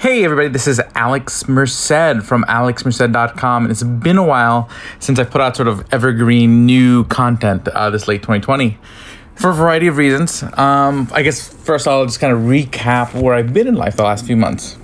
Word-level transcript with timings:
Hey 0.00 0.24
everybody, 0.24 0.48
this 0.48 0.66
is 0.66 0.80
Alex 0.94 1.46
Merced 1.46 2.24
from 2.24 2.42
alexmerced.com, 2.44 3.64
and 3.64 3.70
it's 3.70 3.82
been 3.82 4.16
a 4.16 4.24
while 4.24 4.66
since 4.98 5.18
I've 5.18 5.30
put 5.30 5.42
out 5.42 5.56
sort 5.56 5.68
of 5.68 5.84
evergreen 5.92 6.64
new 6.64 7.04
content 7.04 7.68
uh, 7.68 7.90
this 7.90 8.08
late 8.08 8.22
2020 8.22 8.78
for 9.34 9.50
a 9.50 9.52
variety 9.52 9.88
of 9.88 9.98
reasons. 9.98 10.42
Um, 10.54 11.06
I 11.12 11.20
guess 11.20 11.46
first 11.52 11.86
I'll 11.86 12.06
just 12.06 12.18
kind 12.18 12.32
of 12.32 12.38
recap 12.38 13.12
where 13.12 13.34
I've 13.34 13.52
been 13.52 13.68
in 13.68 13.74
life 13.74 13.96
the 13.96 14.04
last 14.04 14.24
few 14.24 14.38
months. 14.38 14.78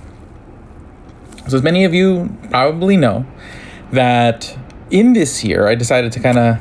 So, 1.47 1.57
as 1.57 1.63
many 1.63 1.83
of 1.83 1.95
you 1.95 2.29
probably 2.51 2.95
know, 2.95 3.25
that 3.91 4.55
in 4.91 5.13
this 5.13 5.43
year 5.43 5.67
I 5.67 5.73
decided 5.73 6.11
to 6.11 6.19
kind 6.19 6.37
of 6.37 6.59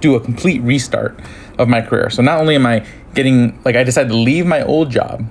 do 0.00 0.16
a 0.16 0.20
complete 0.20 0.62
restart 0.62 1.20
of 1.58 1.68
my 1.68 1.80
career. 1.80 2.10
So, 2.10 2.22
not 2.22 2.40
only 2.40 2.56
am 2.56 2.66
I 2.66 2.84
getting, 3.14 3.56
like, 3.64 3.76
I 3.76 3.84
decided 3.84 4.08
to 4.08 4.16
leave 4.16 4.46
my 4.46 4.62
old 4.62 4.90
job 4.90 5.24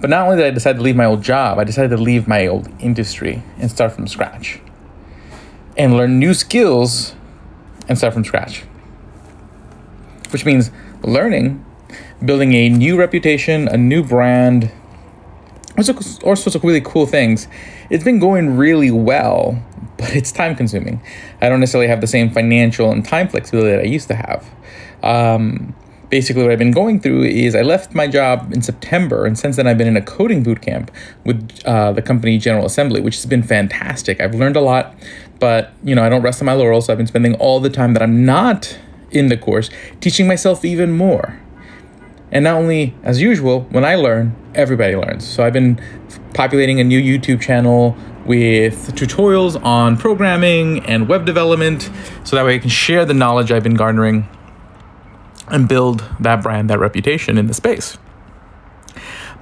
but 0.00 0.10
not 0.10 0.26
only 0.26 0.36
did 0.36 0.46
I 0.46 0.50
decide 0.50 0.76
to 0.76 0.82
leave 0.82 0.96
my 0.96 1.04
old 1.04 1.22
job, 1.22 1.58
I 1.58 1.64
decided 1.64 1.90
to 1.90 1.96
leave 1.96 2.26
my 2.28 2.46
old 2.46 2.68
industry 2.80 3.42
and 3.58 3.70
start 3.70 3.92
from 3.92 4.06
scratch 4.06 4.60
and 5.76 5.96
learn 5.96 6.18
new 6.18 6.34
skills 6.34 7.14
and 7.88 7.98
start 7.98 8.14
from 8.14 8.24
scratch. 8.24 8.64
Which 10.30 10.44
means 10.44 10.70
learning, 11.02 11.64
building 12.24 12.52
a 12.54 12.68
new 12.68 12.96
reputation, 12.96 13.68
a 13.68 13.76
new 13.76 14.02
brand, 14.02 14.70
all 15.76 16.36
sorts 16.36 16.54
of 16.54 16.64
really 16.64 16.80
cool 16.80 17.06
things. 17.06 17.48
It's 17.90 18.04
been 18.04 18.18
going 18.18 18.56
really 18.56 18.90
well, 18.90 19.62
but 19.96 20.14
it's 20.14 20.32
time 20.32 20.54
consuming. 20.54 21.02
I 21.40 21.48
don't 21.48 21.60
necessarily 21.60 21.88
have 21.88 22.00
the 22.00 22.06
same 22.06 22.30
financial 22.30 22.90
and 22.90 23.04
time 23.04 23.28
flexibility 23.28 23.70
that 23.70 23.80
I 23.80 23.88
used 23.88 24.08
to 24.08 24.14
have. 24.14 24.48
Um, 25.02 25.74
basically 26.14 26.44
what 26.44 26.52
I've 26.52 26.60
been 26.60 26.70
going 26.70 27.00
through 27.00 27.24
is 27.24 27.56
I 27.56 27.62
left 27.62 27.92
my 27.92 28.06
job 28.06 28.52
in 28.52 28.62
September, 28.62 29.26
and 29.26 29.36
since 29.36 29.56
then 29.56 29.66
I've 29.66 29.76
been 29.76 29.88
in 29.88 29.96
a 29.96 30.00
coding 30.00 30.44
boot 30.44 30.62
camp 30.62 30.92
with 31.24 31.60
uh, 31.64 31.90
the 31.90 32.02
company 32.02 32.38
General 32.38 32.66
Assembly, 32.66 33.00
which 33.00 33.16
has 33.16 33.26
been 33.26 33.42
fantastic. 33.42 34.20
I've 34.20 34.32
learned 34.32 34.54
a 34.54 34.60
lot, 34.60 34.94
but 35.40 35.72
you 35.82 35.92
know 35.92 36.04
I 36.04 36.08
don't 36.08 36.22
rest 36.22 36.40
on 36.40 36.46
my 36.46 36.52
laurels. 36.52 36.86
So 36.86 36.92
I've 36.92 36.98
been 36.98 37.08
spending 37.08 37.34
all 37.34 37.58
the 37.58 37.68
time 37.68 37.94
that 37.94 38.02
I'm 38.02 38.24
not 38.24 38.78
in 39.10 39.26
the 39.26 39.36
course 39.36 39.70
teaching 40.00 40.28
myself 40.28 40.64
even 40.64 40.92
more. 40.92 41.40
And 42.30 42.44
not 42.44 42.58
only 42.58 42.94
as 43.02 43.20
usual, 43.20 43.62
when 43.70 43.84
I 43.84 43.96
learn, 43.96 44.36
everybody 44.54 44.94
learns. 44.94 45.26
So 45.26 45.44
I've 45.44 45.52
been 45.52 45.80
populating 46.32 46.78
a 46.78 46.84
new 46.84 47.00
YouTube 47.00 47.40
channel 47.40 47.96
with 48.24 48.94
tutorials 48.94 49.60
on 49.64 49.96
programming 49.96 50.78
and 50.86 51.08
web 51.08 51.24
development 51.26 51.90
so 52.22 52.36
that 52.36 52.44
way 52.44 52.54
I 52.54 52.58
can 52.58 52.70
share 52.70 53.04
the 53.04 53.14
knowledge 53.14 53.50
I've 53.50 53.64
been 53.64 53.74
garnering 53.74 54.28
and 55.48 55.68
build 55.68 56.04
that 56.20 56.42
brand, 56.42 56.70
that 56.70 56.78
reputation 56.78 57.38
in 57.38 57.46
the 57.46 57.54
space. 57.54 57.98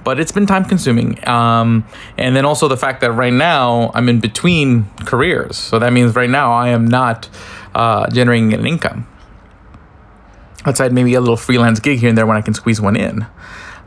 But 0.03 0.19
it's 0.19 0.31
been 0.31 0.45
time 0.45 0.65
consuming. 0.65 1.25
Um, 1.27 1.85
and 2.17 2.35
then 2.35 2.43
also 2.45 2.67
the 2.67 2.77
fact 2.77 3.01
that 3.01 3.11
right 3.11 3.31
now 3.31 3.91
I'm 3.93 4.09
in 4.09 4.19
between 4.19 4.85
careers. 5.05 5.55
So 5.55 5.79
that 5.79 5.93
means 5.93 6.15
right 6.15 6.29
now 6.29 6.51
I 6.51 6.69
am 6.69 6.85
not 6.85 7.29
uh, 7.73 8.09
generating 8.09 8.53
an 8.53 8.65
income. 8.65 9.07
Outside 10.65 10.91
maybe 10.93 11.13
a 11.13 11.21
little 11.21 11.37
freelance 11.37 11.79
gig 11.79 11.99
here 11.99 12.09
and 12.09 12.17
there 12.17 12.25
when 12.25 12.37
I 12.37 12.41
can 12.41 12.53
squeeze 12.53 12.81
one 12.81 12.95
in. 12.95 13.25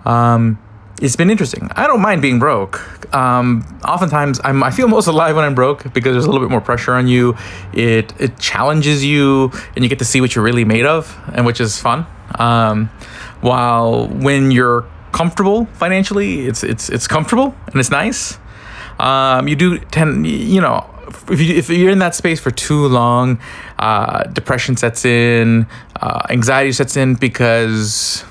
Um, 0.05 0.59
it's 1.01 1.17
been 1.17 1.31
interesting. 1.31 1.69
I 1.77 1.87
don't 1.87 2.01
mind 2.01 2.23
being 2.23 2.39
broke. 2.39 3.15
Um, 3.15 3.65
oftentimes, 3.85 4.41
I'm, 4.45 4.63
I 4.63 4.71
feel 4.71 4.89
most 4.97 5.07
alive 5.07 5.37
when 5.37 5.45
I'm 5.45 5.55
broke 5.55 5.93
because 5.93 6.13
there's 6.13 6.25
a 6.25 6.31
little 6.31 6.47
bit 6.47 6.51
more 6.51 6.61
pressure 6.61 6.95
on 6.95 7.09
you. 7.09 7.37
It 7.73 8.13
it 8.19 8.39
challenges 8.39 9.05
you, 9.05 9.53
and 9.75 9.85
you 9.85 9.89
get 9.89 9.99
to 9.99 10.05
see 10.05 10.21
what 10.21 10.35
you're 10.35 10.45
really 10.45 10.65
made 10.65 10.87
of, 10.87 11.19
and 11.35 11.47
which 11.47 11.61
is 11.61 11.79
fun. 11.79 12.07
Um, 12.39 12.91
while 13.41 14.09
when 14.09 14.51
you're 14.51 14.85
comfortable 15.13 15.67
financially, 15.75 16.47
it's 16.47 16.63
it's 16.63 16.89
it's 16.89 17.07
comfortable 17.07 17.55
and 17.67 17.77
it's 17.77 17.91
nice. 17.91 18.39
Um, 18.99 19.47
you 19.47 19.57
do 19.57 19.79
tend, 19.79 20.27
you 20.27 20.61
know, 20.61 20.89
if, 21.29 21.41
you, 21.41 21.55
if 21.55 21.69
you're 21.69 21.91
in 21.91 21.99
that 21.99 22.15
space 22.15 22.41
for 22.41 22.51
too 22.51 22.87
long, 22.87 23.39
uh, 23.79 24.25
depression 24.25 24.77
sets 24.77 25.05
in, 25.05 25.67
uh, 26.01 26.23
anxiety 26.31 26.73
sets 26.73 26.97
in 26.97 27.15
because 27.15 28.25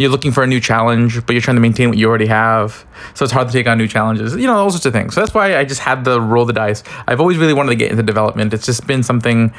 you're 0.00 0.10
looking 0.10 0.32
for 0.32 0.42
a 0.42 0.46
new 0.46 0.60
challenge, 0.60 1.26
but 1.26 1.34
you're 1.34 1.42
trying 1.42 1.58
to 1.58 1.60
maintain 1.60 1.90
what 1.90 1.98
you 1.98 2.08
already 2.08 2.26
have. 2.26 2.86
So 3.12 3.22
it's 3.22 3.34
hard 3.34 3.48
to 3.48 3.52
take 3.52 3.66
on 3.66 3.76
new 3.76 3.86
challenges, 3.86 4.34
you 4.34 4.46
know, 4.46 4.56
all 4.56 4.70
sorts 4.70 4.86
of 4.86 4.94
things. 4.94 5.14
So 5.14 5.20
that's 5.20 5.34
why 5.34 5.58
I 5.58 5.64
just 5.66 5.82
had 5.82 6.06
to 6.06 6.18
roll 6.18 6.46
the 6.46 6.54
dice. 6.54 6.82
I've 7.06 7.20
always 7.20 7.36
really 7.36 7.52
wanted 7.52 7.68
to 7.68 7.76
get 7.76 7.90
into 7.90 8.02
development. 8.02 8.54
It's 8.54 8.64
just 8.64 8.86
been 8.86 9.02
something 9.02 9.52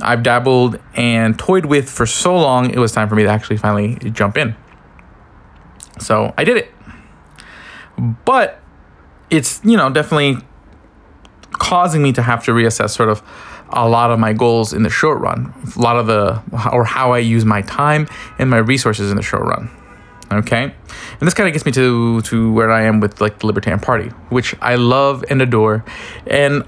I've 0.00 0.22
dabbled 0.22 0.78
and 0.94 1.36
toyed 1.36 1.66
with 1.66 1.90
for 1.90 2.06
so 2.06 2.36
long, 2.36 2.70
it 2.70 2.78
was 2.78 2.92
time 2.92 3.08
for 3.08 3.16
me 3.16 3.24
to 3.24 3.28
actually 3.28 3.56
finally 3.56 3.96
jump 4.10 4.36
in. 4.36 4.54
So 5.98 6.34
I 6.38 6.44
did 6.44 6.56
it. 6.56 6.72
But 8.24 8.60
it's, 9.28 9.60
you 9.64 9.76
know, 9.76 9.90
definitely 9.90 10.36
causing 11.54 12.00
me 12.00 12.12
to 12.12 12.22
have 12.22 12.44
to 12.44 12.52
reassess 12.52 12.90
sort 12.90 13.08
of 13.08 13.24
a 13.70 13.88
lot 13.88 14.12
of 14.12 14.20
my 14.20 14.34
goals 14.34 14.72
in 14.72 14.84
the 14.84 14.88
short 14.88 15.20
run, 15.20 15.52
a 15.76 15.80
lot 15.80 15.96
of 15.96 16.06
the, 16.06 16.40
or 16.72 16.84
how 16.84 17.10
I 17.10 17.18
use 17.18 17.44
my 17.44 17.62
time 17.62 18.06
and 18.38 18.48
my 18.48 18.58
resources 18.58 19.10
in 19.10 19.16
the 19.16 19.22
short 19.22 19.42
run. 19.42 19.68
Okay, 20.32 20.62
and 20.62 21.20
this 21.20 21.34
kind 21.34 21.48
of 21.48 21.52
gets 21.52 21.66
me 21.66 21.72
to 21.72 22.20
to 22.22 22.52
where 22.52 22.70
I 22.70 22.82
am 22.82 23.00
with 23.00 23.20
like 23.20 23.40
the 23.40 23.46
Libertarian 23.46 23.80
Party, 23.80 24.10
which 24.28 24.54
I 24.60 24.76
love 24.76 25.24
and 25.28 25.42
adore, 25.42 25.84
and 26.26 26.62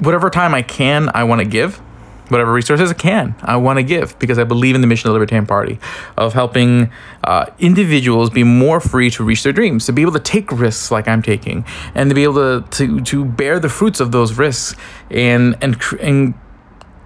whatever 0.00 0.28
time 0.28 0.54
I 0.54 0.62
can, 0.62 1.10
I 1.14 1.24
want 1.24 1.40
to 1.40 1.46
give. 1.46 1.80
Whatever 2.28 2.54
resources 2.54 2.90
I 2.90 2.94
can, 2.94 3.34
I 3.42 3.56
want 3.56 3.78
to 3.78 3.82
give 3.82 4.18
because 4.18 4.38
I 4.38 4.44
believe 4.44 4.74
in 4.74 4.80
the 4.80 4.86
mission 4.86 5.08
of 5.08 5.10
the 5.10 5.18
Libertarian 5.18 5.46
Party 5.46 5.78
of 6.16 6.32
helping 6.32 6.90
uh, 7.22 7.46
individuals 7.58 8.30
be 8.30 8.44
more 8.44 8.80
free 8.80 9.10
to 9.10 9.22
reach 9.22 9.42
their 9.42 9.52
dreams, 9.52 9.84
to 9.86 9.92
be 9.92 10.00
able 10.00 10.12
to 10.12 10.20
take 10.20 10.50
risks 10.50 10.90
like 10.90 11.06
I'm 11.06 11.20
taking, 11.20 11.66
and 11.94 12.08
to 12.08 12.14
be 12.14 12.24
able 12.24 12.62
to 12.62 12.70
to, 12.70 13.00
to 13.02 13.24
bear 13.26 13.60
the 13.60 13.68
fruits 13.68 14.00
of 14.00 14.10
those 14.12 14.38
risks 14.38 14.74
and 15.10 15.56
and 15.60 15.76
and 16.00 16.34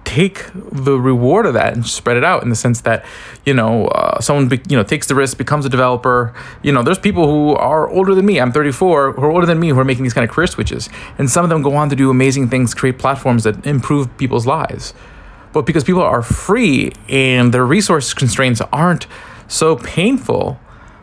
take 0.09 0.49
the 0.55 0.99
reward 0.99 1.45
of 1.45 1.53
that 1.53 1.71
and 1.75 1.85
spread 1.85 2.17
it 2.17 2.23
out 2.23 2.41
in 2.41 2.49
the 2.49 2.55
sense 2.55 2.81
that 2.81 3.05
you 3.45 3.53
know 3.53 3.85
uh, 3.89 4.19
someone 4.19 4.47
be, 4.47 4.59
you 4.67 4.75
know 4.75 4.81
takes 4.81 5.05
the 5.05 5.13
risk 5.13 5.37
becomes 5.37 5.65
a 5.65 5.69
developer. 5.69 6.33
You 6.63 6.71
know 6.71 6.81
there's 6.81 6.97
people 6.97 7.27
who 7.27 7.55
are 7.55 7.87
older 7.87 8.15
than 8.15 8.25
me 8.25 8.39
i'm 8.39 8.51
34 8.51 9.11
who 9.13 9.21
are 9.21 9.29
older 9.29 9.45
than 9.45 9.59
me 9.59 9.69
who 9.69 9.79
are 9.79 9.85
making 9.85 10.03
these 10.03 10.15
kind 10.15 10.27
of 10.27 10.33
career 10.33 10.47
switches. 10.47 10.89
And 11.19 11.29
some 11.29 11.43
of 11.45 11.49
them 11.49 11.61
go 11.61 11.75
on 11.75 11.89
to 11.89 11.95
do 11.95 12.09
amazing 12.09 12.49
things 12.49 12.73
create 12.73 12.97
platforms 12.97 13.43
that 13.43 13.67
improve 13.67 14.17
people's 14.17 14.47
lives. 14.47 14.95
But 15.53 15.67
because 15.67 15.83
people 15.83 16.01
are 16.01 16.23
free 16.23 16.91
and 17.07 17.53
their 17.53 17.65
resource 17.65 18.13
constraints 18.15 18.61
aren't 18.73 19.05
so 19.47 19.75
painful 19.75 20.59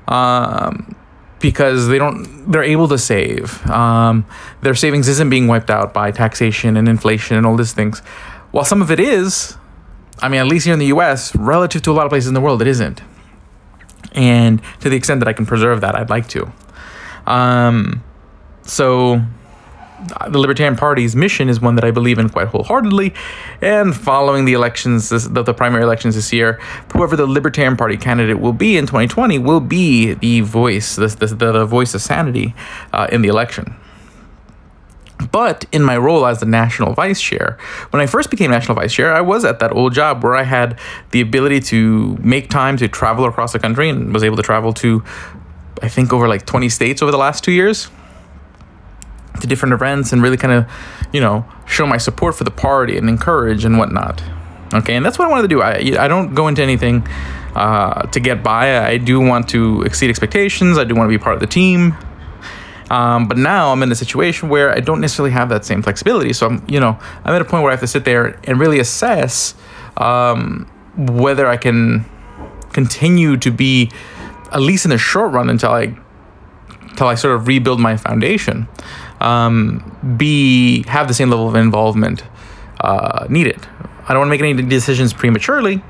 um, 0.09 0.97
because 1.39 1.87
they 1.87 1.99
don't 1.99 2.50
they're 2.50 2.65
able 2.65 2.89
to 2.89 2.99
save. 2.99 3.65
Um, 3.71 4.27
their 4.62 4.75
savings 4.75 5.06
isn't 5.06 5.31
being 5.31 5.47
wiped 5.47 5.71
out 5.71 5.95
by 5.95 6.11
taxation 6.11 6.77
and 6.77 6.89
inflation 6.89 7.37
and 7.37 7.47
all 7.47 7.56
these 7.56 7.72
things 7.72 8.03
while 8.56 8.65
some 8.65 8.81
of 8.81 8.91
it 8.91 8.99
is, 8.99 9.55
I 10.19 10.31
mean, 10.31 10.41
at 10.41 10.47
least 10.47 10.65
here 10.65 10.72
in 10.72 10.78
the 10.81 10.87
US, 10.87 11.37
relative 11.37 11.83
to 11.83 11.91
a 11.91 11.93
lot 11.93 12.06
of 12.06 12.11
places 12.11 12.28
in 12.28 12.33
the 12.33 12.41
world, 12.41 12.62
it 12.62 12.69
isn't. 12.69 13.03
And 14.12 14.62
to 14.81 14.89
the 14.89 14.97
extent 14.97 15.21
that 15.21 15.28
I 15.28 15.34
can 15.34 15.44
preserve 15.44 15.83
that, 15.83 15.94
I'd 15.94 16.09
like 16.09 16.27
to. 16.28 16.50
Um, 17.27 18.03
so, 18.62 19.21
the 20.27 20.39
Libertarian 20.39 20.75
Party's 20.75 21.15
mission 21.15 21.50
is 21.50 21.61
one 21.61 21.75
that 21.75 21.84
I 21.84 21.91
believe 21.91 22.19
in 22.19 22.31
quite 22.31 22.49
wholeheartedly. 22.49 23.12
And 23.61 23.95
following 23.95 24.47
the 24.47 24.55
elections, 24.55 25.11
this, 25.11 25.27
the, 25.27 25.43
the, 25.43 25.53
primary 25.53 25.83
elections 25.83 26.15
this 26.15 26.33
year, 26.33 26.59
whoever 26.95 27.15
the 27.15 27.27
Libertarian 27.27 27.77
Party 27.77 27.99
candidate 27.99 28.41
will 28.41 28.55
be 28.55 28.78
in 28.78 28.87
2020 28.87 29.39
will 29.39 29.61
be 29.61 30.15
the 30.15 30.41
voice, 30.41 30.97
the, 30.97 31.09
the, 31.09 31.53
the 31.53 31.66
voice 31.66 31.95
of 31.95 32.00
sanity 32.00 32.55
uh, 32.95 33.06
in 33.12 33.21
the 33.21 33.28
election. 33.28 33.77
But 35.36 35.66
in 35.70 35.82
my 35.82 35.98
role 35.98 36.24
as 36.24 36.41
the 36.41 36.47
national 36.47 36.94
vice 36.94 37.20
chair, 37.20 37.58
when 37.91 38.00
I 38.00 38.06
first 38.06 38.30
became 38.30 38.50
national 38.50 38.74
vice 38.74 38.94
chair, 38.94 39.12
I 39.12 39.21
was 39.21 39.44
at 39.44 39.59
that 39.59 39.71
old 39.71 39.92
job 39.92 40.24
where 40.24 40.34
I 40.34 40.44
had 40.44 40.78
the 41.10 41.21
ability 41.21 41.60
to 41.72 42.16
make 42.22 42.48
time 42.48 42.78
to 42.78 42.88
travel 42.88 43.27
across 43.27 43.53
the 43.53 43.59
country 43.59 43.91
and 43.91 44.15
was 44.15 44.24
able 44.24 44.38
to 44.38 44.42
travel 44.42 44.72
to, 44.72 45.04
I 45.83 45.88
think, 45.88 46.10
over 46.10 46.27
like 46.27 46.47
20 46.47 46.71
states 46.71 47.03
over 47.03 47.12
the 47.12 47.18
last 47.18 47.44
two 47.44 47.53
years 47.53 47.91
to 49.42 49.47
different 49.47 49.74
events 49.74 50.10
and 50.10 50.22
really 50.22 50.38
kind 50.38 50.54
of, 50.54 50.65
you 51.12 51.21
know, 51.21 51.44
show 51.66 51.86
my 51.86 51.98
support 51.98 52.34
for 52.34 52.44
the 52.44 52.50
party 52.50 52.97
and 52.97 53.06
encourage 53.06 53.66
and 53.66 53.77
whatnot. 53.77 54.22
Okay, 54.72 54.97
and 54.97 55.04
that's 55.04 55.18
what 55.18 55.28
I 55.28 55.30
wanted 55.30 55.42
to 55.42 55.48
do. 55.48 55.60
I, 55.60 56.03
I 56.03 56.09
don't 56.09 56.34
go 56.34 56.48
into 56.48 56.62
anything 56.62 57.06
uh, 57.54 58.06
to 58.06 58.21
get 58.21 58.42
by. 58.42 58.86
I 58.86 58.97
do 58.97 59.21
want 59.21 59.50
to 59.50 59.82
exceed 59.82 60.09
expectations. 60.09 60.78
I 60.78 60.84
do 60.84 60.94
want 60.94 61.09
to 61.09 61.18
be 61.18 61.22
part 61.22 61.34
of 61.34 61.41
the 61.41 61.47
team. 61.47 61.94
Um, 62.91 63.27
but 63.27 63.36
now 63.36 63.72
I'm 63.72 63.83
in 63.83 63.91
a 63.91 63.97
situation 63.97 64.48
where 64.48 64.71
I 64.71 64.80
don't 64.80 65.00
necessarily 65.00 65.33
have 65.33 65.48
that 65.48 65.65
same 65.65 65.83
flexibility. 65.83 66.33
So 66.33 66.47
I'm, 66.47 66.65
you 66.68 66.78
know, 66.78 66.98
I'm 67.24 67.34
at 67.34 67.42
a 67.42 67.44
point 67.44 67.62
where 67.62 67.72
I 67.72 67.74
have 67.74 67.80
to 67.80 67.86
sit 67.86 68.04
there 68.04 68.38
and 68.44 68.60
really 68.60 68.78
assess 68.78 69.54
um, 69.97 70.71
whether 70.97 71.47
I 71.47 71.56
can 71.56 72.04
continue 72.72 73.36
to 73.38 73.50
be, 73.50 73.91
at 74.53 74.60
least 74.60 74.84
in 74.84 74.91
the 74.91 74.98
short 74.98 75.33
run, 75.33 75.50
until 75.50 75.72
I, 75.72 75.97
until 76.91 77.09
I 77.09 77.15
sort 77.16 77.34
of 77.34 77.48
rebuild 77.48 77.80
my 77.80 77.97
foundation, 77.97 78.68
um, 79.21 80.16
be 80.16 80.84
have 80.84 81.09
the 81.09 81.15
same 81.15 81.30
level 81.30 81.48
of 81.48 81.56
involvement 81.56 82.22
uh, 82.80 83.27
needed. 83.28 83.66
I 84.09 84.12
don't 84.12 84.21
want 84.21 84.28
to 84.28 84.30
make 84.30 84.41
any 84.41 84.68
decisions 84.68 85.12
prematurely. 85.12 85.82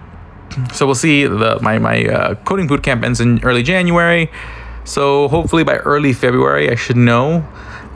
So 0.72 0.86
we'll 0.86 0.94
see. 0.94 1.26
The, 1.26 1.58
my 1.60 1.78
my 1.78 2.06
uh, 2.06 2.34
coding 2.36 2.66
boot 2.66 2.82
camp 2.82 3.04
ends 3.04 3.20
in 3.20 3.42
early 3.44 3.62
January 3.62 4.30
So 4.86 5.26
hopefully 5.28 5.64
by 5.64 5.76
early 5.78 6.12
February, 6.12 6.70
I 6.70 6.76
should 6.76 6.96
know 6.96 7.44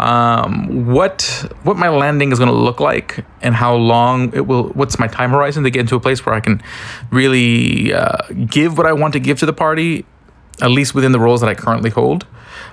um, 0.00 0.86
what 0.86 1.22
what 1.62 1.76
my 1.76 1.88
landing 1.88 2.32
is 2.32 2.38
going 2.38 2.50
to 2.50 2.56
look 2.56 2.80
like 2.80 3.24
and 3.42 3.54
how 3.54 3.74
long 3.76 4.34
it 4.34 4.46
will. 4.46 4.64
What's 4.70 4.98
my 4.98 5.06
time 5.06 5.30
horizon 5.30 5.62
to 5.64 5.70
get 5.70 5.80
into 5.80 5.94
a 5.94 6.00
place 6.00 6.26
where 6.26 6.34
I 6.34 6.40
can 6.40 6.60
really 7.10 7.94
uh, 7.94 8.18
give 8.48 8.76
what 8.76 8.86
I 8.86 8.92
want 8.92 9.12
to 9.12 9.20
give 9.20 9.38
to 9.38 9.46
the 9.46 9.52
party, 9.52 10.04
at 10.60 10.70
least 10.70 10.94
within 10.94 11.12
the 11.12 11.20
roles 11.20 11.40
that 11.42 11.48
I 11.48 11.54
currently 11.54 11.90
hold. 11.90 12.26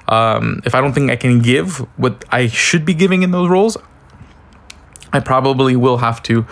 Um, 0.08 0.62
if 0.66 0.74
I 0.74 0.81
don't 0.81 0.94
think 0.94 1.12
I 1.12 1.16
can 1.16 1.40
give 1.40 1.78
what 1.98 2.25
I 2.31 2.48
should 2.48 2.86
be 2.86 2.96
giving 2.96 3.22
in 3.22 3.30
those 3.30 3.50
roles, 3.50 3.78
I 5.14 5.19
probably 5.19 5.75
will 5.75 5.98
have 5.98 6.24
to 6.24 6.48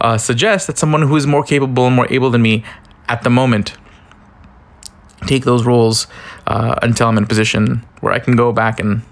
uh, 0.00 0.16
suggest 0.16 0.68
that 0.68 0.78
someone 0.78 1.02
who 1.02 1.16
is 1.16 1.26
more 1.26 1.42
capable 1.42 1.86
and 1.86 1.94
more 1.94 2.10
able 2.10 2.30
than 2.30 2.40
me 2.40 2.64
at 3.08 3.22
the 3.24 3.30
moment 3.30 3.76
take 5.26 5.44
those 5.44 5.64
roles 5.64 6.06
uh, 6.46 6.76
until 6.82 7.08
I'm 7.08 7.18
in 7.18 7.24
a 7.24 7.26
position 7.26 7.84
where 8.00 8.12
I 8.12 8.18
can 8.18 8.36
go 8.36 8.52
back 8.52 8.80
and 8.80 9.02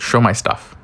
show 0.00 0.20
my 0.20 0.32
stuff. 0.32 0.76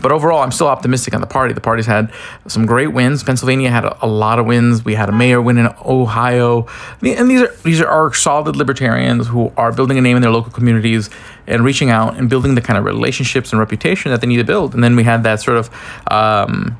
But 0.00 0.10
overall, 0.10 0.42
I'm 0.42 0.50
still 0.50 0.66
optimistic 0.66 1.14
on 1.14 1.20
the 1.20 1.28
party. 1.28 1.54
The 1.54 1.60
party's 1.60 1.86
had 1.86 2.12
some 2.48 2.66
great 2.66 2.88
wins. 2.88 3.22
Pennsylvania 3.22 3.70
had 3.70 3.84
a, 3.84 4.04
a, 4.04 4.08
lot 4.08 4.40
of 4.40 4.46
wins. 4.46 4.84
We 4.84 4.94
had 4.94 5.08
a 5.08 5.12
mayor 5.12 5.40
win 5.40 5.58
in 5.58 5.68
Ohio, 5.84 6.66
and 7.00 7.30
these 7.30 7.42
are 7.42 7.54
these 7.62 7.80
are 7.80 7.86
our 7.86 8.12
solid 8.12 8.56
libertarians 8.56 9.28
who 9.28 9.52
are 9.56 9.72
building 9.72 9.98
a 9.98 10.00
name 10.00 10.16
in 10.16 10.22
their 10.22 10.32
local 10.32 10.50
communities 10.50 11.08
and 11.46 11.64
reaching 11.64 11.90
out 11.90 12.16
and 12.16 12.28
building 12.28 12.56
the 12.56 12.60
kind 12.60 12.78
of 12.78 12.84
relationships 12.84 13.52
and 13.52 13.60
reputation 13.60 14.10
that 14.10 14.20
they 14.20 14.26
need 14.26 14.38
to 14.38 14.44
build. 14.44 14.74
And 14.74 14.82
then 14.82 14.96
we 14.96 15.04
had 15.04 15.22
that 15.22 15.40
sort 15.40 15.56
of. 15.56 15.70
Um, 16.10 16.76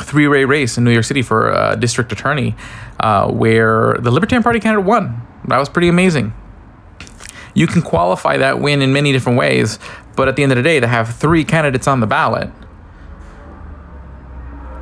three-way 0.00 0.44
race 0.44 0.76
in 0.76 0.84
New 0.84 0.90
York 0.90 1.04
City 1.04 1.22
for 1.22 1.50
a 1.50 1.76
district 1.76 2.12
attorney, 2.12 2.54
uh, 3.00 3.30
where 3.30 3.96
the 4.00 4.10
Libertarian 4.10 4.42
Party 4.42 4.60
candidate 4.60 4.84
won. 4.84 5.22
That 5.46 5.58
was 5.58 5.68
pretty 5.68 5.88
amazing. 5.88 6.32
You 7.54 7.66
can 7.66 7.82
qualify 7.82 8.36
that 8.38 8.60
win 8.60 8.82
in 8.82 8.92
many 8.92 9.12
different 9.12 9.38
ways, 9.38 9.78
but 10.16 10.28
at 10.28 10.36
the 10.36 10.42
end 10.42 10.52
of 10.52 10.56
the 10.56 10.62
day, 10.62 10.80
to 10.80 10.86
have 10.88 11.14
three 11.14 11.44
candidates 11.44 11.86
on 11.86 12.00
the 12.00 12.06
ballot 12.06 12.50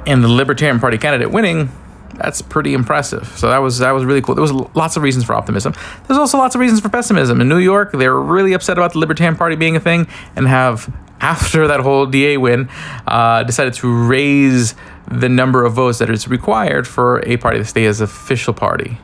and 0.06 0.24
the 0.24 0.28
Libertarian 0.28 0.80
Party 0.80 0.98
candidate 0.98 1.30
winning, 1.30 1.70
that's 2.14 2.42
pretty 2.42 2.74
impressive. 2.74 3.26
So 3.36 3.48
that 3.48 3.58
was 3.58 3.78
that 3.78 3.92
was 3.92 4.04
really 4.04 4.20
cool. 4.20 4.34
There 4.34 4.42
was 4.42 4.52
lots 4.52 4.96
of 4.96 5.02
reasons 5.02 5.24
for 5.24 5.34
optimism. 5.34 5.74
There's 6.06 6.18
also 6.18 6.38
lots 6.38 6.54
of 6.54 6.60
reasons 6.60 6.80
for 6.80 6.88
pessimism. 6.88 7.40
In 7.40 7.48
New 7.48 7.58
York, 7.58 7.92
they're 7.92 8.18
really 8.18 8.52
upset 8.52 8.78
about 8.78 8.92
the 8.92 8.98
Libertarian 8.98 9.36
Party 9.36 9.56
being 9.56 9.76
a 9.76 9.80
thing 9.80 10.06
and 10.36 10.46
have 10.46 10.92
after 11.22 11.68
that 11.68 11.80
whole 11.80 12.04
DA 12.06 12.36
win, 12.36 12.68
uh, 13.06 13.44
decided 13.44 13.72
to 13.74 13.88
raise 14.06 14.74
the 15.10 15.28
number 15.28 15.64
of 15.64 15.72
votes 15.72 15.98
that 15.98 16.10
is 16.10 16.28
required 16.28 16.86
for 16.86 17.20
a 17.26 17.36
party 17.36 17.58
to 17.58 17.64
stay 17.64 17.86
as 17.86 18.00
official 18.00 18.52
party. 18.52 18.98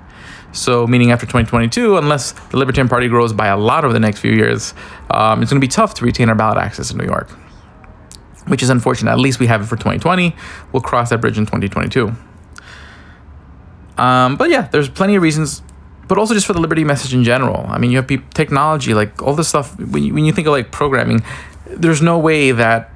So, 0.52 0.86
meaning 0.86 1.10
after 1.10 1.26
2022, 1.26 1.96
unless 1.96 2.32
the 2.32 2.56
Libertarian 2.56 2.88
Party 2.88 3.08
grows 3.08 3.32
by 3.32 3.48
a 3.48 3.56
lot 3.56 3.84
over 3.84 3.92
the 3.92 4.00
next 4.00 4.20
few 4.20 4.32
years, 4.32 4.72
um, 5.10 5.42
it's 5.42 5.50
going 5.50 5.60
to 5.60 5.64
be 5.64 5.70
tough 5.70 5.94
to 5.94 6.04
retain 6.04 6.28
our 6.28 6.34
ballot 6.34 6.58
access 6.58 6.90
in 6.90 6.96
New 6.98 7.04
York, 7.04 7.30
which 8.46 8.62
is 8.62 8.70
unfortunate. 8.70 9.10
At 9.10 9.18
least 9.18 9.40
we 9.40 9.46
have 9.46 9.60
it 9.60 9.66
for 9.66 9.76
2020. 9.76 10.34
We'll 10.72 10.82
cross 10.82 11.10
that 11.10 11.20
bridge 11.20 11.36
in 11.36 11.44
2022. 11.44 12.12
Um, 13.98 14.36
but 14.36 14.48
yeah, 14.48 14.68
there's 14.68 14.88
plenty 14.88 15.16
of 15.16 15.22
reasons, 15.22 15.62
but 16.06 16.16
also 16.16 16.32
just 16.32 16.46
for 16.46 16.54
the 16.54 16.60
liberty 16.60 16.84
message 16.84 17.12
in 17.12 17.24
general. 17.24 17.66
I 17.68 17.78
mean, 17.78 17.90
you 17.90 17.98
have 17.98 18.06
pe- 18.06 18.22
technology, 18.32 18.94
like 18.94 19.20
all 19.20 19.34
this 19.34 19.48
stuff. 19.48 19.78
When 19.78 20.02
you, 20.02 20.14
when 20.14 20.24
you 20.24 20.32
think 20.32 20.46
of 20.46 20.52
like 20.52 20.70
programming, 20.70 21.22
there's 21.70 22.02
no 22.02 22.18
way 22.18 22.52
that 22.52 22.90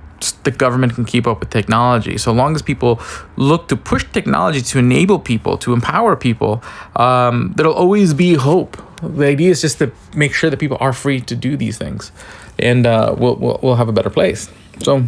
the 0.45 0.51
government 0.51 0.95
can 0.95 1.05
keep 1.05 1.27
up 1.27 1.41
with 1.41 1.51
technology. 1.51 2.17
So 2.17 2.33
long 2.33 2.55
as 2.55 2.63
people 2.63 3.01
look 3.37 3.69
to 3.69 3.77
push 3.77 4.05
technology 4.13 4.61
to 4.61 4.79
enable 4.79 5.19
people, 5.19 5.59
to 5.59 5.73
empower 5.73 6.17
people, 6.17 6.63
um, 6.97 7.53
there'll 7.57 7.75
always 7.75 8.15
be 8.15 8.35
hope. 8.35 8.77
The 9.03 9.27
idea 9.27 9.51
is 9.51 9.61
just 9.61 9.79
to 9.79 9.91
make 10.15 10.33
sure 10.33 10.49
that 10.49 10.59
people 10.59 10.77
are 10.81 10.93
free 10.93 11.21
to 11.23 11.35
do 11.35 11.57
these 11.57 11.77
things, 11.77 12.13
and 12.59 12.87
uh, 12.87 13.15
we'll, 13.19 13.35
we'll, 13.37 13.59
we'll 13.63 13.75
have 13.75 13.89
a 13.89 13.93
better 13.93 14.11
place. 14.11 14.49
So 14.81 15.05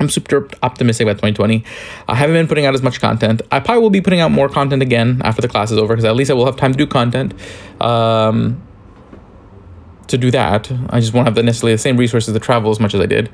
I'm 0.00 0.08
super 0.08 0.48
optimistic 0.62 1.04
about 1.04 1.14
2020. 1.14 1.64
I 2.08 2.14
haven't 2.14 2.34
been 2.34 2.48
putting 2.48 2.66
out 2.66 2.74
as 2.74 2.82
much 2.82 3.00
content. 3.00 3.42
I 3.52 3.60
probably 3.60 3.82
will 3.82 3.90
be 3.90 4.00
putting 4.00 4.20
out 4.20 4.32
more 4.32 4.48
content 4.48 4.82
again 4.82 5.22
after 5.24 5.40
the 5.40 5.48
class 5.48 5.70
is 5.70 5.78
over 5.78 5.94
because 5.94 6.04
at 6.04 6.16
least 6.16 6.30
I 6.30 6.34
will 6.34 6.46
have 6.46 6.56
time 6.56 6.72
to 6.72 6.78
do 6.78 6.86
content. 6.86 7.32
Um, 7.80 8.60
to 10.08 10.18
do 10.18 10.30
that. 10.30 10.70
I 10.90 11.00
just 11.00 11.12
won't 11.12 11.26
have 11.26 11.34
the 11.34 11.42
necessarily 11.42 11.74
the 11.74 11.78
same 11.78 11.96
resources 11.96 12.34
to 12.34 12.40
travel 12.40 12.70
as 12.70 12.80
much 12.80 12.94
as 12.94 13.00
I 13.00 13.06
did. 13.06 13.30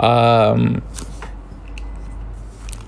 Um, 0.00 0.82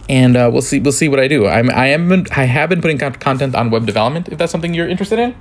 and 0.08 0.36
uh, 0.36 0.50
we'll 0.52 0.62
see. 0.62 0.78
We'll 0.78 0.92
see 0.92 1.08
what 1.08 1.20
I 1.20 1.28
do. 1.28 1.46
I'm. 1.46 1.70
I 1.70 1.88
am. 1.88 2.26
I 2.30 2.44
have 2.44 2.68
been 2.68 2.80
putting 2.80 2.98
content 2.98 3.54
on 3.54 3.70
web 3.70 3.86
development. 3.86 4.28
If 4.28 4.38
that's 4.38 4.52
something 4.52 4.72
you're 4.72 4.88
interested 4.88 5.18
in, 5.18 5.34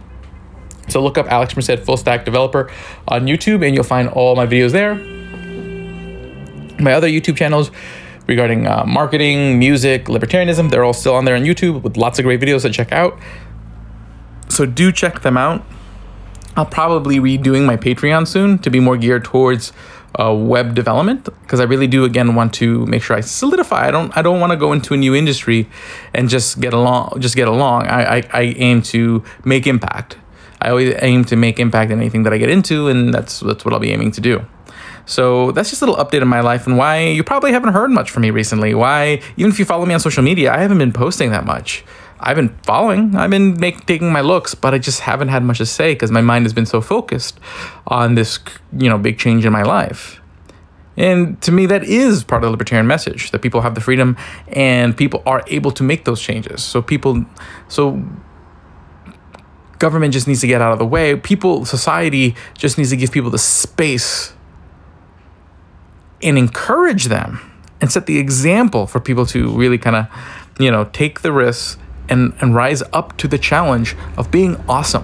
so 0.87 1.01
look 1.01 1.17
up 1.17 1.31
Alex 1.31 1.55
Merced 1.55 1.79
Full 1.79 1.97
Stack 1.97 2.25
Developer 2.25 2.71
on 3.07 3.25
YouTube, 3.25 3.65
and 3.65 3.75
you'll 3.75 3.83
find 3.83 4.09
all 4.09 4.35
my 4.35 4.47
videos 4.47 4.71
there. 4.71 4.95
My 6.79 6.93
other 6.93 7.07
YouTube 7.07 7.37
channels 7.37 7.71
regarding 8.27 8.67
uh, 8.67 8.83
marketing, 8.85 9.59
music, 9.59 10.05
libertarianism, 10.05 10.71
they're 10.71 10.83
all 10.83 10.93
still 10.93 11.15
on 11.15 11.25
there 11.25 11.35
on 11.35 11.43
YouTube 11.43 11.83
with 11.83 11.95
lots 11.95 12.17
of 12.19 12.25
great 12.25 12.41
videos 12.41 12.63
to 12.63 12.69
check 12.71 12.91
out. 12.91 13.17
So 14.49 14.65
do 14.65 14.91
check 14.91 15.21
them 15.21 15.37
out. 15.37 15.63
I'll 16.55 16.65
probably 16.65 17.19
be 17.19 17.37
doing 17.37 17.65
my 17.65 17.77
Patreon 17.77 18.27
soon 18.27 18.57
to 18.59 18.69
be 18.69 18.79
more 18.79 18.97
geared 18.97 19.25
towards 19.25 19.73
uh, 20.19 20.33
web 20.33 20.75
development 20.75 21.25
because 21.41 21.59
I 21.59 21.63
really 21.63 21.87
do 21.87 22.05
again 22.05 22.35
want 22.35 22.53
to 22.55 22.85
make 22.85 23.03
sure 23.03 23.17
I 23.17 23.21
solidify. 23.21 23.87
I 23.87 23.91
don't 23.91 24.15
I 24.17 24.21
don't 24.21 24.39
want 24.39 24.51
to 24.51 24.57
go 24.57 24.71
into 24.71 24.93
a 24.93 24.97
new 24.97 25.13
industry 25.13 25.67
and 26.13 26.29
just 26.29 26.61
get 26.61 26.73
along 26.73 27.19
just 27.19 27.35
get 27.35 27.47
along. 27.47 27.87
I, 27.87 28.17
I, 28.17 28.23
I 28.33 28.41
aim 28.57 28.81
to 28.83 29.23
make 29.43 29.67
impact. 29.67 30.17
I 30.61 30.69
always 30.69 30.95
aim 31.01 31.25
to 31.25 31.35
make 31.35 31.59
impact 31.59 31.91
in 31.91 31.99
anything 31.99 32.23
that 32.23 32.33
I 32.33 32.37
get 32.37 32.49
into, 32.49 32.87
and 32.87 33.13
that's 33.13 33.41
that's 33.41 33.65
what 33.65 33.73
I'll 33.73 33.79
be 33.79 33.91
aiming 33.91 34.11
to 34.11 34.21
do. 34.21 34.45
So 35.05 35.51
that's 35.51 35.69
just 35.69 35.81
a 35.81 35.85
little 35.85 36.03
update 36.03 36.21
in 36.21 36.27
my 36.27 36.41
life 36.41 36.65
and 36.65 36.77
why 36.77 37.01
you 37.01 37.23
probably 37.23 37.51
haven't 37.51 37.73
heard 37.73 37.91
much 37.91 38.09
from 38.09 38.21
me 38.21 38.31
recently. 38.31 38.73
Why 38.73 39.21
even 39.37 39.51
if 39.51 39.59
you 39.59 39.65
follow 39.65 39.85
me 39.85 39.93
on 39.93 39.99
social 39.99 40.23
media, 40.23 40.51
I 40.51 40.57
haven't 40.57 40.79
been 40.79 40.93
posting 40.93 41.29
that 41.31 41.45
much. 41.45 41.83
I've 42.25 42.35
been 42.35 42.57
following. 42.63 43.15
I've 43.15 43.29
been 43.29 43.59
make, 43.59 43.85
taking 43.85 44.11
my 44.11 44.21
looks, 44.21 44.55
but 44.55 44.73
I 44.73 44.79
just 44.79 45.01
haven't 45.01 45.27
had 45.27 45.43
much 45.43 45.59
to 45.59 45.65
say 45.65 45.93
because 45.93 46.09
my 46.09 46.21
mind 46.21 46.45
has 46.45 46.53
been 46.53 46.65
so 46.65 46.81
focused 46.81 47.39
on 47.85 48.15
this, 48.15 48.39
you 48.75 48.89
know, 48.89 48.97
big 48.97 49.19
change 49.19 49.45
in 49.45 49.53
my 49.53 49.61
life. 49.61 50.19
And 50.97 51.39
to 51.43 51.51
me, 51.51 51.67
that 51.67 51.83
is 51.83 52.23
part 52.23 52.43
of 52.43 52.47
the 52.47 52.51
libertarian 52.51 52.87
message 52.87 53.29
that 53.29 53.43
people 53.43 53.61
have 53.61 53.75
the 53.75 53.81
freedom 53.81 54.17
and 54.47 54.97
people 54.97 55.21
are 55.27 55.43
able 55.47 55.71
to 55.71 55.83
make 55.83 56.05
those 56.05 56.19
changes. 56.19 56.63
So 56.63 56.81
people, 56.81 57.25
so 57.67 58.03
government 59.77 60.11
just 60.11 60.27
needs 60.27 60.41
to 60.41 60.47
get 60.47 60.61
out 60.61 60.71
of 60.71 60.79
the 60.79 60.85
way. 60.85 61.15
People, 61.15 61.63
society 61.65 62.35
just 62.57 62.79
needs 62.79 62.89
to 62.89 62.97
give 62.97 63.11
people 63.11 63.29
the 63.29 63.37
space 63.37 64.33
and 66.23 66.39
encourage 66.39 67.05
them 67.05 67.51
and 67.81 67.91
set 67.91 68.07
the 68.07 68.17
example 68.17 68.87
for 68.87 68.99
people 68.99 69.27
to 69.27 69.51
really 69.51 69.77
kind 69.77 69.95
of, 69.95 70.07
you 70.59 70.71
know, 70.71 70.85
take 70.85 71.21
the 71.21 71.31
risks 71.31 71.77
and, 72.09 72.33
and 72.41 72.55
rise 72.55 72.83
up 72.93 73.17
to 73.17 73.27
the 73.27 73.37
challenge 73.37 73.95
of 74.17 74.31
being 74.31 74.55
awesome. 74.67 75.03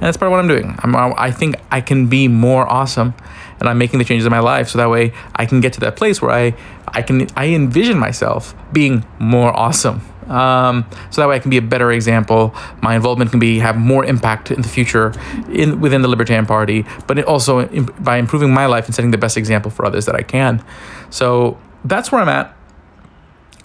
And 0.00 0.06
that's 0.06 0.16
part 0.16 0.28
of 0.28 0.32
what 0.32 0.38
I'm 0.38 0.48
doing. 0.48 0.76
I'm, 0.78 0.94
I 0.94 1.32
think 1.32 1.56
I 1.72 1.80
can 1.80 2.06
be 2.06 2.28
more 2.28 2.68
awesome, 2.68 3.14
and 3.58 3.68
I'm 3.68 3.78
making 3.78 3.98
the 3.98 4.04
changes 4.04 4.26
in 4.26 4.30
my 4.30 4.38
life 4.38 4.68
so 4.68 4.78
that 4.78 4.88
way 4.88 5.12
I 5.34 5.44
can 5.44 5.60
get 5.60 5.72
to 5.72 5.80
that 5.80 5.96
place 5.96 6.22
where 6.22 6.30
I, 6.30 6.54
I 6.86 7.02
can 7.02 7.26
I 7.36 7.46
envision 7.48 7.98
myself 7.98 8.54
being 8.72 9.04
more 9.18 9.52
awesome. 9.56 10.00
Um, 10.28 10.84
so 11.10 11.22
that 11.22 11.28
way 11.28 11.36
I 11.36 11.38
can 11.38 11.50
be 11.50 11.56
a 11.56 11.62
better 11.62 11.90
example. 11.90 12.54
My 12.82 12.94
involvement 12.94 13.30
can 13.30 13.40
be 13.40 13.58
have 13.58 13.76
more 13.76 14.04
impact 14.04 14.50
in 14.50 14.62
the 14.62 14.68
future 14.68 15.14
in 15.50 15.80
within 15.80 16.02
the 16.02 16.08
Libertarian 16.08 16.46
Party, 16.46 16.84
but 17.06 17.18
also 17.24 17.60
in, 17.60 17.86
by 17.98 18.18
improving 18.18 18.52
my 18.52 18.66
life 18.66 18.86
and 18.86 18.94
setting 18.94 19.10
the 19.10 19.18
best 19.18 19.36
example 19.36 19.70
for 19.70 19.84
others 19.84 20.06
that 20.06 20.14
I 20.14 20.22
can. 20.22 20.62
So 21.10 21.58
that's 21.84 22.12
where 22.12 22.20
I'm 22.20 22.28
at. 22.28 22.54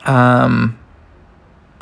Um, 0.06 0.80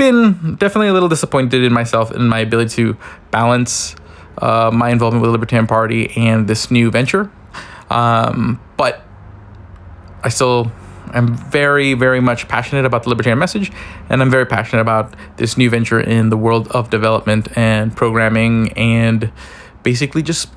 been 0.01 0.55
definitely 0.55 0.87
a 0.87 0.93
little 0.93 1.09
disappointed 1.09 1.63
in 1.63 1.71
myself 1.71 2.11
in 2.11 2.27
my 2.27 2.39
ability 2.39 2.75
to 2.75 2.97
balance 3.29 3.95
uh, 4.39 4.71
my 4.73 4.89
involvement 4.89 5.21
with 5.21 5.27
the 5.27 5.31
Libertarian 5.31 5.67
Party 5.67 6.11
and 6.17 6.47
this 6.47 6.71
new 6.71 6.89
venture. 6.89 7.31
Um, 7.91 8.59
but 8.77 9.03
I 10.23 10.29
still 10.29 10.71
am 11.13 11.35
very, 11.35 11.93
very 11.93 12.19
much 12.19 12.47
passionate 12.47 12.83
about 12.83 13.03
the 13.03 13.09
libertarian 13.09 13.37
message, 13.37 13.71
and 14.09 14.23
I'm 14.23 14.31
very 14.31 14.47
passionate 14.47 14.81
about 14.81 15.13
this 15.37 15.55
new 15.55 15.69
venture 15.69 15.99
in 15.99 16.29
the 16.29 16.37
world 16.37 16.67
of 16.69 16.89
development 16.89 17.55
and 17.55 17.95
programming 17.95 18.71
and 18.73 19.31
basically 19.83 20.23
just 20.23 20.49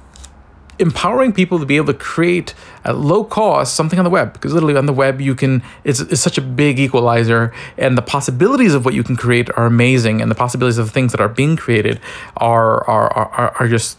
empowering 0.79 1.33
people 1.33 1.59
to 1.59 1.67
be 1.67 1.77
able 1.77 1.93
to 1.93 1.99
create 1.99 2.55
at 2.85 2.97
low 2.97 3.25
cost 3.25 3.75
something 3.75 3.99
on 3.99 4.05
the 4.05 4.11
web 4.11 4.33
because 4.33 4.53
literally 4.53 4.77
on 4.77 4.87
the 4.87 4.93
web 4.93 5.21
you 5.21 5.35
can 5.35 5.63
it's, 5.85 6.01
it's 6.01 6.21
such 6.21 6.37
a 6.37 6.41
big 6.41 6.79
equalizer 6.79 7.53
and 7.79 7.97
the 7.97 8.03
possibilities 8.03 8.75
of 8.75 8.85
what 8.85 8.95
you 8.95 9.05
can 9.05 9.17
create 9.17 9.49
are 9.57 9.67
amazing 9.67 10.21
and 10.21 10.31
the 10.31 10.35
possibilities 10.35 10.79
of 10.79 10.91
things 10.91 11.13
that 11.13 11.21
are 11.21 11.29
being 11.29 11.57
created 11.57 12.01
are 12.37 12.85
are 12.89 13.13
are, 13.13 13.57
are 13.61 13.69
just 13.69 13.99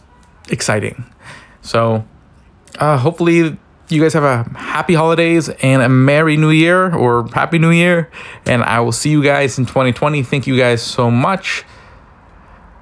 exciting. 0.50 1.04
So 1.62 2.04
uh, 2.78 2.98
hopefully 2.98 3.58
you 3.88 4.02
guys 4.02 4.12
have 4.14 4.24
a 4.24 4.42
happy 4.58 4.94
holidays 4.94 5.48
and 5.48 5.82
a 5.82 5.88
merry 5.88 6.36
new 6.36 6.50
year 6.50 6.94
or 6.94 7.28
happy 7.28 7.58
new 7.58 7.70
year 7.70 8.10
and 8.44 8.64
i 8.64 8.80
will 8.80 8.90
see 8.90 9.10
you 9.10 9.22
guys 9.22 9.58
in 9.58 9.64
2020 9.64 10.22
thank 10.24 10.46
you 10.46 10.56
guys 10.56 10.82
so 10.82 11.10
much. 11.10 11.64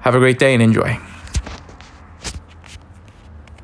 Have 0.01 0.13
a 0.15 0.19
great 0.19 0.37
day 0.37 0.53
and 0.53 0.61
enjoy 0.61 0.99